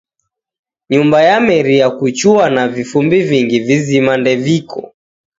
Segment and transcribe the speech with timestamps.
[0.89, 4.93] Nyumba yameria kuchua na vifumbi vingi vizima ndeviko.